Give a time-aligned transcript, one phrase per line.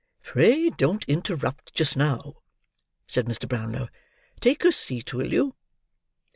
[0.23, 2.37] "Pray don't interrupt just now,"
[3.05, 3.47] said Mr.
[3.47, 3.87] Brownlow.
[4.39, 5.53] "Take a seat, will you?"